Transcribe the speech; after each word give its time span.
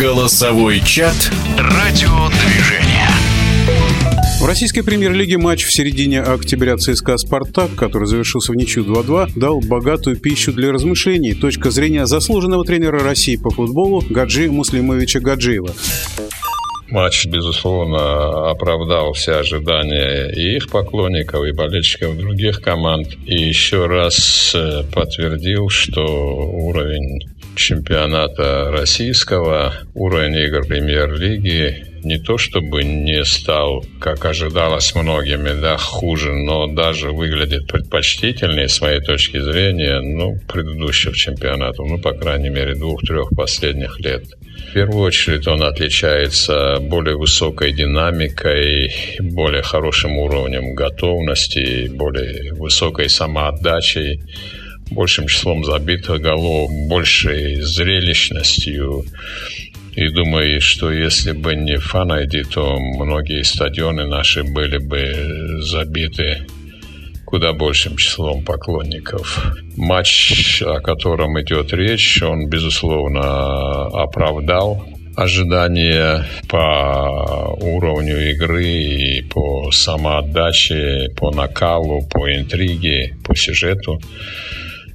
Голосовой 0.00 0.80
чат 0.80 1.14
Радиодвижения. 1.56 3.08
В 4.40 4.46
российской 4.46 4.82
премьер-лиге 4.82 5.38
матч 5.38 5.62
в 5.62 5.72
середине 5.72 6.20
октября 6.20 6.76
ЦСКА 6.76 7.16
«Спартак», 7.18 7.76
который 7.76 8.08
завершился 8.08 8.50
в 8.50 8.56
ничью 8.56 8.84
2-2, 8.84 9.30
дал 9.36 9.60
богатую 9.60 10.16
пищу 10.16 10.52
для 10.52 10.72
размышлений. 10.72 11.34
Точка 11.34 11.70
зрения 11.70 12.06
заслуженного 12.06 12.64
тренера 12.64 12.98
России 12.98 13.36
по 13.36 13.50
футболу 13.50 14.02
Гаджи 14.10 14.50
Муслимовича 14.50 15.20
Гаджиева. 15.20 15.70
Матч, 16.90 17.26
безусловно, 17.26 18.50
оправдал 18.50 19.14
все 19.14 19.36
ожидания 19.36 20.30
и 20.30 20.56
их 20.56 20.68
поклонников, 20.68 21.44
и 21.44 21.52
болельщиков 21.52 22.16
других 22.16 22.60
команд. 22.60 23.08
И 23.24 23.36
еще 23.36 23.86
раз 23.86 24.52
э, 24.54 24.82
подтвердил, 24.92 25.68
что 25.70 26.02
уровень 26.04 27.20
чемпионата 27.56 28.70
российского, 28.70 29.74
уровень 29.94 30.36
игр 30.36 30.66
премьер-лиги 30.66 31.94
не 32.04 32.18
то 32.18 32.36
чтобы 32.38 32.84
не 32.84 33.24
стал, 33.24 33.84
как 33.98 34.24
ожидалось 34.26 34.94
многими, 34.94 35.58
да, 35.58 35.76
хуже, 35.76 36.32
но 36.32 36.66
даже 36.66 37.10
выглядит 37.10 37.66
предпочтительнее 37.66 38.68
с 38.68 38.80
моей 38.80 39.00
точки 39.00 39.40
зрения, 39.40 40.00
ну, 40.00 40.38
предыдущих 40.46 41.16
чемпионатов, 41.16 41.86
ну, 41.88 41.98
по 41.98 42.12
крайней 42.12 42.50
мере, 42.50 42.74
двух-трех 42.74 43.30
последних 43.30 43.98
лет. 44.00 44.24
В 44.68 44.72
первую 44.74 45.04
очередь 45.04 45.46
он 45.46 45.62
отличается 45.62 46.78
более 46.80 47.16
высокой 47.16 47.72
динамикой, 47.72 48.92
более 49.20 49.62
хорошим 49.62 50.18
уровнем 50.18 50.74
готовности, 50.74 51.88
более 51.88 52.52
высокой 52.54 53.08
самоотдачей, 53.08 54.20
большим 54.90 55.26
числом 55.26 55.64
забитых 55.64 56.20
голов, 56.20 56.70
большей 56.88 57.60
зрелищностью. 57.60 59.04
И 59.94 60.08
думаю, 60.08 60.60
что 60.60 60.90
если 60.90 61.32
бы 61.32 61.54
не 61.54 61.76
фанайди, 61.76 62.42
то 62.42 62.78
многие 62.78 63.42
стадионы 63.42 64.06
наши 64.06 64.42
были 64.42 64.78
бы 64.78 65.60
забиты 65.60 66.46
куда 67.24 67.52
большим 67.52 67.96
числом 67.96 68.44
поклонников. 68.44 69.56
Матч, 69.76 70.62
о 70.62 70.80
котором 70.80 71.40
идет 71.40 71.72
речь, 71.72 72.22
он, 72.22 72.48
безусловно, 72.48 73.86
оправдал 73.86 74.84
ожидания 75.16 76.26
по 76.48 77.56
уровню 77.60 78.30
игры 78.30 78.66
и 78.66 79.22
по 79.22 79.70
самоотдаче, 79.72 81.08
по 81.16 81.30
накалу, 81.30 82.06
по 82.08 82.32
интриге, 82.32 83.16
по 83.24 83.34
сюжету. 83.34 84.00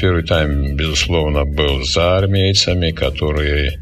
Первый 0.00 0.22
тайм, 0.22 0.76
безусловно, 0.76 1.44
был 1.44 1.82
за 1.84 2.16
армейцами, 2.16 2.90
которые 2.90 3.78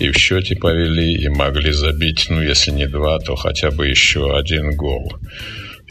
и 0.00 0.10
в 0.10 0.16
счете 0.16 0.56
повели, 0.56 1.14
и 1.14 1.28
могли 1.28 1.70
забить, 1.70 2.26
ну, 2.28 2.42
если 2.42 2.72
не 2.72 2.88
два, 2.88 3.20
то 3.20 3.36
хотя 3.36 3.70
бы 3.70 3.86
еще 3.86 4.36
один 4.36 4.74
гол. 4.74 5.12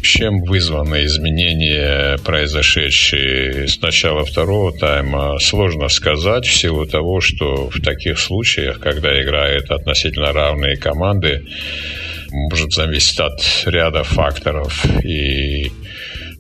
Чем 0.02 0.44
вызваны 0.44 1.06
изменения, 1.06 2.18
произошедшие 2.18 3.70
с 3.70 3.80
начала 3.82 4.26
второго 4.26 4.78
тайма, 4.78 5.40
сложно 5.40 5.88
сказать 5.88 6.46
в 6.46 6.54
силу 6.54 6.86
того, 6.86 7.22
что 7.22 7.70
в 7.70 7.80
таких 7.80 8.20
случаях, 8.20 8.80
когда 8.82 9.22
играют 9.22 9.72
относительно 9.72 10.34
равные 10.34 10.76
команды, 10.76 11.46
может 12.30 12.74
зависеть 12.74 13.20
от 13.22 13.42
ряда 13.66 14.04
факторов. 14.04 14.86
И 15.06 15.72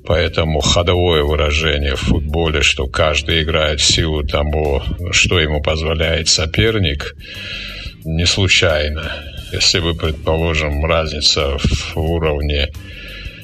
Поэтому 0.06 0.62
ходовое 0.62 1.24
выражение 1.24 1.96
в 1.96 2.02
футболе, 2.02 2.62
что 2.62 2.88
каждый 2.88 3.44
играет 3.44 3.80
в 3.80 3.86
силу 3.86 4.24
того, 4.24 4.84
что 5.12 5.40
ему 5.40 5.62
позволяет 5.62 6.28
соперник, 6.28 7.16
не 8.04 8.26
случайно. 8.26 9.12
Если 9.52 9.80
бы, 9.80 9.94
предположим, 9.94 10.86
разница 10.86 11.58
в 11.60 11.98
уровне 11.98 12.70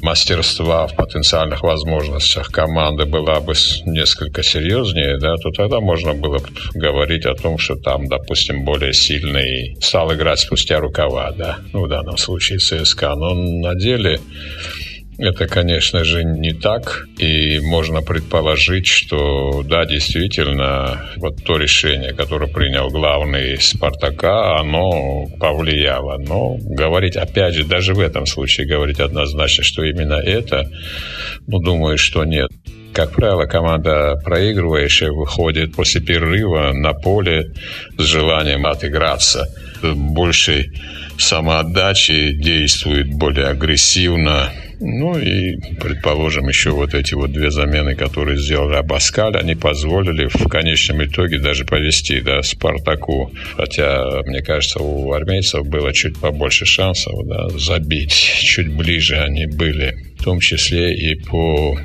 мастерства, 0.01 0.87
в 0.87 0.95
потенциальных 0.95 1.63
возможностях 1.63 2.47
команды 2.47 3.05
была 3.05 3.39
бы 3.39 3.53
несколько 3.85 4.43
серьезнее, 4.43 5.17
да, 5.17 5.35
то 5.35 5.51
тогда 5.51 5.79
можно 5.79 6.13
было 6.13 6.39
бы 6.39 6.47
говорить 6.73 7.25
о 7.25 7.35
том, 7.35 7.57
что 7.57 7.75
там, 7.75 8.07
допустим, 8.07 8.63
более 8.63 8.93
сильный 8.93 9.75
стал 9.81 10.13
играть 10.13 10.39
спустя 10.39 10.79
рукава, 10.79 11.31
да, 11.31 11.57
ну, 11.73 11.85
в 11.85 11.89
данном 11.89 12.17
случае 12.17 12.59
ЦСКА. 12.59 13.15
Но 13.15 13.33
на 13.33 13.75
деле 13.75 14.19
это, 15.17 15.47
конечно 15.47 16.03
же, 16.03 16.23
не 16.23 16.53
так. 16.53 17.07
И 17.17 17.59
можно 17.59 18.01
предположить, 18.01 18.87
что 18.87 19.63
да, 19.63 19.85
действительно, 19.85 21.05
вот 21.17 21.43
то 21.43 21.57
решение, 21.57 22.13
которое 22.13 22.47
принял 22.47 22.89
главный 22.89 23.59
Спартака, 23.59 24.59
оно 24.59 25.27
повлияло. 25.39 26.17
Но 26.17 26.57
говорить, 26.59 27.15
опять 27.15 27.55
же, 27.55 27.63
даже 27.63 27.93
в 27.93 27.99
этом 27.99 28.25
случае 28.25 28.67
говорить 28.67 28.99
однозначно, 28.99 29.63
что 29.63 29.83
именно 29.83 30.13
это, 30.15 30.69
ну, 31.47 31.59
думаю, 31.59 31.97
что 31.97 32.23
нет. 32.23 32.49
Как 32.93 33.11
правило, 33.11 33.45
команда 33.45 34.15
проигрывающая 34.23 35.11
выходит 35.11 35.75
после 35.75 36.01
перерыва 36.01 36.71
на 36.73 36.93
поле 36.93 37.53
с 37.97 38.03
желанием 38.03 38.65
отыграться. 38.65 39.47
Большей 39.83 40.71
самоотдачи 41.17 42.31
действует 42.31 43.09
более 43.09 43.47
агрессивно, 43.47 44.51
ну 44.79 45.17
и, 45.17 45.57
предположим, 45.79 46.47
еще 46.47 46.71
вот 46.71 46.93
эти 46.93 47.13
вот 47.15 47.31
две 47.31 47.49
замены, 47.49 47.95
которые 47.95 48.37
сделал 48.37 48.71
Абаскаль, 48.73 49.35
они 49.35 49.55
позволили 49.55 50.27
в 50.27 50.47
конечном 50.47 51.03
итоге 51.03 51.39
даже 51.39 51.65
повести 51.65 52.19
да, 52.21 52.43
Спартаку. 52.43 53.31
Хотя, 53.55 54.21
мне 54.25 54.41
кажется, 54.41 54.79
у 54.79 55.11
армейцев 55.13 55.67
было 55.67 55.93
чуть 55.93 56.19
побольше 56.19 56.65
шансов 56.65 57.13
да, 57.25 57.49
забить. 57.49 58.13
Чуть 58.47 58.73
ближе 58.73 59.17
они 59.17 59.45
были. 59.45 60.13
В 60.19 60.23
том 60.23 60.39
числе 60.39 60.95
и 60.95 61.15
по 61.15 61.77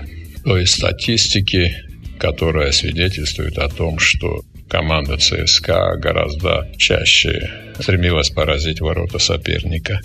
той 0.44 0.66
статистике, 0.66 1.84
которая 2.18 2.72
свидетельствует 2.72 3.58
о 3.58 3.68
том, 3.68 3.98
что 3.98 4.42
команда 4.72 5.18
ЦСКА 5.18 5.96
гораздо 5.98 6.66
чаще 6.78 7.74
стремилась 7.78 8.30
поразить 8.30 8.80
ворота 8.80 9.18
соперника. 9.18 10.00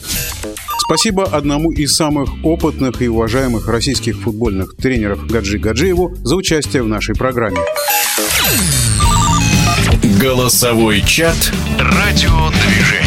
Спасибо 0.86 1.24
одному 1.24 1.72
из 1.72 1.96
самых 1.96 2.30
опытных 2.44 3.02
и 3.02 3.08
уважаемых 3.08 3.70
российских 3.70 4.18
футбольных 4.18 4.76
тренеров 4.76 5.26
Гаджи 5.26 5.58
Гаджиеву 5.58 6.16
за 6.16 6.36
участие 6.36 6.84
в 6.84 6.88
нашей 6.90 7.16
программе. 7.16 7.60
Голосовой 10.20 11.02
чат 11.02 11.54
«Радиодвижение». 11.80 13.07